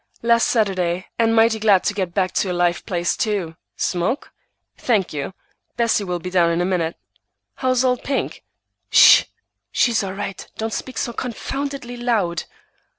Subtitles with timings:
[0.23, 3.55] "Last Saturday, and mighty glad to get back to a live place, too.
[3.77, 4.31] Smoke?"
[4.75, 5.35] "Thank you.
[5.77, 6.97] Bessie will be down in a minute."
[7.57, 8.37] "How's old Pink?"
[8.91, 9.29] "S s h!
[9.71, 10.47] She's all right.
[10.57, 12.45] Don't speak so confoundedly loud."